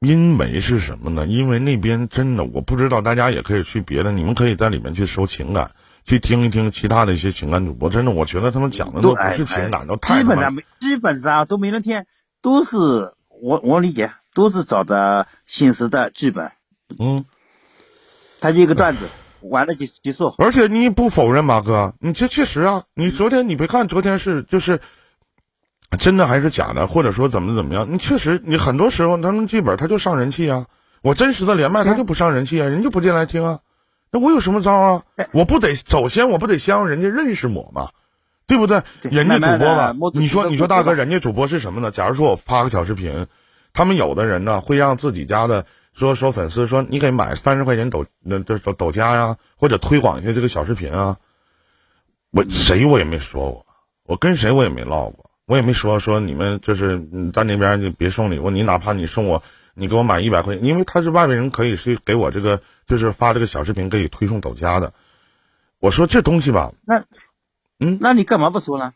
[0.00, 1.24] 因为是什么呢？
[1.26, 5.70] 因为那边真的，我不知道，大家也可以去别的，你们可以在里面去收情感，
[6.04, 7.88] 去听一听其他的一些情感主播。
[7.88, 12.04] 真的，我觉得他们讲的都不是情感，都基本上没，基本上都没人听，
[12.42, 12.76] 都是
[13.28, 16.50] 我我理解，都是找的现实的剧本。
[16.98, 17.24] 嗯，
[18.40, 19.08] 他就一个段子，
[19.40, 20.34] 完了就结束。
[20.38, 24.80] 而且你不否认吧，哥，你这确实啊，你昨天你别看昨天是就是。
[25.98, 27.90] 真的还是假的，或者说怎么怎么样？
[27.90, 30.66] 你确实，你很多时候他们剧本他就上人气啊。
[31.00, 33.60] 我真实的连麦他就不上人气啊，人就不进来听啊。
[34.12, 35.02] 那我有什么招啊？
[35.32, 37.88] 我不得首先我不得先让人家认识我嘛，
[38.46, 38.82] 对不对？
[39.00, 41.90] 人家主播吧，你说你说大哥，人家主播是什么呢？
[41.90, 43.26] 假如说我发个小视频，
[43.72, 45.64] 他们有的人呢会让自己家的
[45.98, 51.16] 说说粉丝说你给买三十块钱抖那这抖抖加呀，或者推广一下这个小视频啊。
[52.30, 53.66] 我谁我也没说过，
[54.04, 55.28] 我跟谁我也没唠过。
[55.46, 57.00] 我也没说说你们就是
[57.32, 59.42] 在那边就别送礼物，你哪怕你送我，
[59.74, 64.92] 你给我买一百块钱，因为他是外边人，可以是给我这个就是发这个小视频可以推送抖加的。
[65.80, 67.06] 我说这东西吧，那，
[67.80, 68.92] 嗯，那你干嘛不说呢？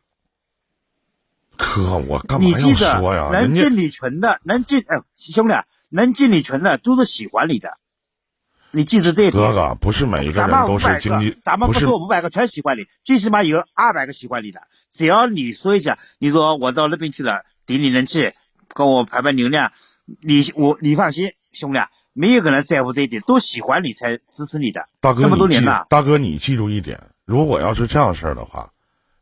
[1.57, 2.59] 哥，我干嘛要
[3.01, 3.31] 说呀？
[3.33, 5.55] 能进你群的，能进哎，兄弟，
[5.93, 7.77] 能进你群的都是喜欢你的，
[8.71, 9.33] 你记住这点。
[9.33, 14.63] 哥哥，不是每一个人都是经济，咱们不说五百个全喜欢你，最起码有二百个喜欢你的。
[14.93, 18.33] 只要你说一下，你说我到那边去了，顶你人气，
[18.75, 19.73] 跟我排排流量，
[20.23, 21.81] 你我你放心，兄弟，
[22.15, 24.89] 没有个人在乎这一点，都喜欢你才支持你的。
[25.01, 28.71] 大哥，这么多年了，大哥你记住一点，如果要是这样事儿的话，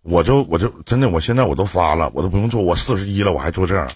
[0.03, 3.91] 我就我就真的，我现在我都发了，我都不用做，我四十一了，我还做这样，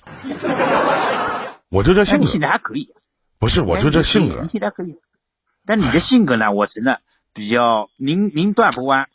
[1.74, 2.26] 我就这性格。
[2.26, 2.94] 现在还可以。
[3.40, 4.48] 不是，我就这性格。
[4.52, 4.96] 现在可以。
[5.66, 6.52] 但你的性格呢？
[6.52, 6.98] 我承认
[7.32, 9.08] 比较宁宁断不弯。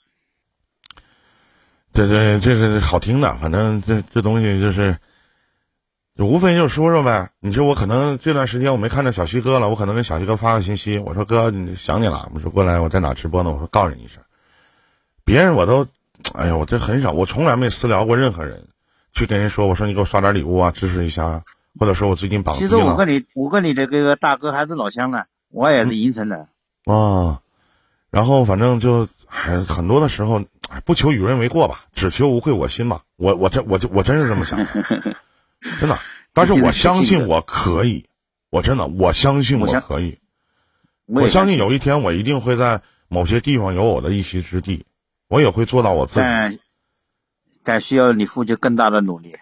[1.93, 4.97] 对对这个好听的，反正这这东西就是，
[6.17, 7.31] 就无非就是说说呗。
[7.39, 12.29] 你说我可能这段时间我没看到小西哥了，我可能给小西哥发个信息，我说哥，你想你了。
[12.33, 13.51] 我说过来，我在哪直播呢？
[13.51, 14.21] 我说告诉你一声。
[15.23, 15.87] 别人我都，
[16.33, 18.67] 哎呀，我这很少，我从来没私聊过任何人，
[19.13, 21.43] 去跟人说，我说你给我刷点礼物啊，支持一下，
[21.77, 22.57] 或者说我最近榜。
[22.57, 26.47] 其实我跟你，我跟你的这个大哥还是老乡呢，我也是银城的。
[26.85, 27.41] 啊，
[28.09, 30.45] 然后反正就还很多的时候。
[30.85, 33.01] 不求与人为过吧，只求无愧我心吧。
[33.15, 34.67] 我我这我就我真是这么想的，
[35.81, 35.97] 真的。
[36.31, 38.05] 但是我相信我可以，
[38.51, 40.19] 我真的我相信我可以。
[41.07, 44.85] 我相信有一天我一定会在某些地方有我的一席之地，
[45.27, 46.59] 我也会做到我自己。
[47.63, 49.37] 但需要你付出更大的努力。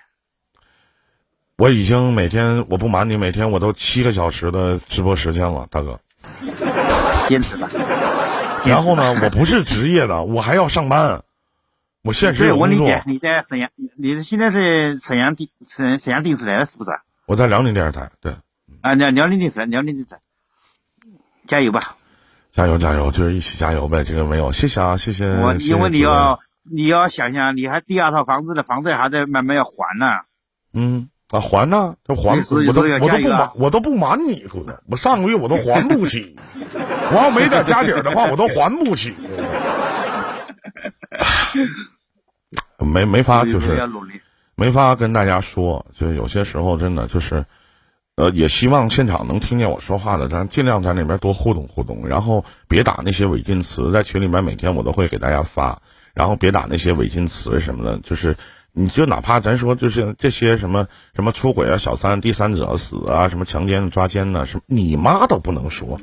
[1.57, 5.99] 我已经每天，我不瞒你，每天我都七个小时的直播时间了，大哥。
[7.27, 7.67] 坚持吧。
[8.63, 9.19] 然后呢？
[9.23, 11.23] 我不是职业的，我还要上班。
[12.03, 12.77] 我现实有工作。
[12.79, 16.91] 我理解你在沈阳，你现在在沈阳电沈沈阳电视台是不是？
[17.25, 18.35] 我在辽宁电视台，对。
[18.81, 20.19] 啊，辽辽宁电视台，辽宁电视台，
[21.47, 21.95] 加油吧！
[22.51, 24.03] 加油加油，就是一起加油呗。
[24.03, 25.27] 这个没有，谢谢啊，谢谢。
[25.27, 30.05] 我因为你要你要想想，你还第二套房子的房贷还在慢慢要还呢。
[30.71, 31.09] 嗯。
[31.29, 31.95] 啊，还呢？
[32.05, 32.37] 这还
[32.67, 36.37] 我都我都不瞒我都不瞒你哥，我上个月我都还不起。
[37.11, 39.13] 我要没点家底儿的话，我都还不起。
[42.79, 43.89] 没没法，就是
[44.55, 45.85] 没法跟大家说。
[45.93, 47.43] 就有些时候真的就是，
[48.15, 53.91] 呃，也希望现场能听见我说话的，咱尽量在那边多互动互动，然后别打那些违禁词。
[53.91, 55.81] 在群里面每天我都会给大家发，
[56.13, 58.37] 然后别打那些违禁词什么的，就是。
[58.79, 60.85] 你就哪怕咱说就是这些什么
[61.15, 65.97] 什么出轨啊、小三、第三者死啊、什么强奸、抓奸呢，什么你妈都不能说。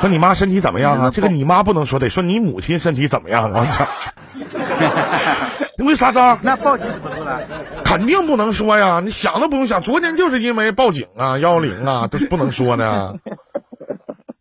[0.00, 1.10] 说你妈身体怎么样啊？
[1.14, 3.60] 这个你妈不能说，得说你母亲身体怎么样啊？
[3.60, 3.86] 我操！
[5.76, 6.36] 你为啥招？
[6.42, 7.38] 那报警怎么说呢？
[7.84, 8.98] 肯定不能说呀！
[8.98, 13.16] 你想都不用想，昨天就是因为报警啊、幺幺零啊，都是不能说的。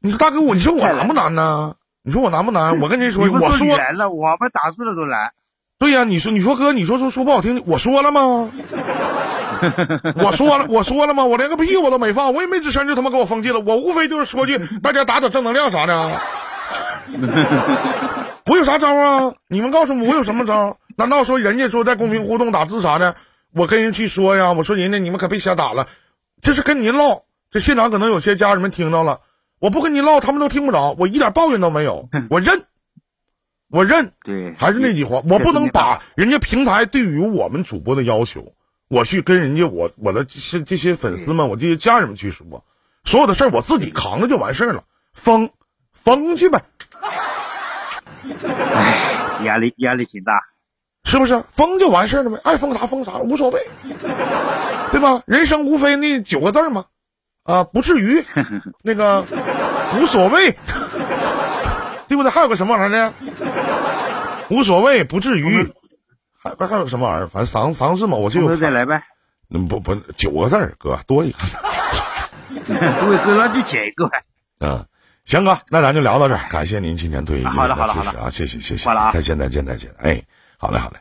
[0.02, 1.76] 你说大哥，我你说我难不难呢？
[2.02, 2.80] 你说我难不难？
[2.80, 5.32] 我跟谁说，我说了，我们打字的都难。
[5.80, 8.50] 对呀，你说你说哥，你说说说不好听，我说了吗？
[10.24, 11.26] 我说了，我说了吗？
[11.26, 13.60] 我连个屁我都没放，我也没吱声，就他妈给我封禁了。
[13.60, 16.20] 我无非就是说句大家打打正能量啥的。
[18.46, 19.34] 我有啥招啊？
[19.48, 20.78] 你们告诉我，我有什么招？
[20.96, 23.16] 难道说人家说在公屏互动打字啥的，
[23.54, 24.54] 我跟人去说呀？
[24.54, 25.88] 我说人家你们可别瞎打了，
[26.42, 27.22] 这是跟您唠。
[27.52, 29.20] 这现场可能有些家人们听到了，
[29.60, 32.64] 我不跟您唠，他们都听不着，我一点抱怨都没有，我认。
[33.70, 38.54] 我认，对，还是那句话，我不能把人家平台对于我们主播的要求，
[38.88, 42.64] 我去跟人家我我的这这些粉丝们，我这些家人们去说，
[43.04, 45.50] 所有的事儿我自己扛着就完事儿了，封
[45.92, 46.62] 封去呗。
[48.74, 50.34] 唉，压力压力挺大，
[51.04, 51.44] 是不是？
[51.52, 53.68] 封就完事儿了呗，爱封啥封啥，无所谓，
[54.92, 55.22] 对吧？
[55.26, 56.86] 人生无非那九个字嘛，
[57.44, 58.24] 啊，不至于，
[58.82, 59.26] 那个
[60.00, 60.58] 无所谓，
[62.08, 62.32] 对不对？
[62.32, 63.14] 还有个什么玩意儿呢？
[64.50, 65.74] 无所谓，不至于，
[66.38, 67.28] 还还有什么玩意儿？
[67.28, 69.04] 反正三三个字嘛，我就再来呗。
[69.48, 71.40] 那，不不，九个字哥多一个。
[72.68, 74.24] 各位哥，那就减一个呗。
[74.60, 74.86] 嗯，
[75.26, 76.42] 行哥，那咱就聊到这儿。
[76.50, 78.84] 感谢您今天对好的好的好的啊，谢谢谢谢。
[78.84, 79.94] 挂了啊，再见再见再见。
[80.00, 80.24] 哎，
[80.58, 80.98] 好嘞好嘞。